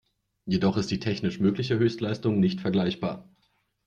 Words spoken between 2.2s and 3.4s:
nicht vergleichbar.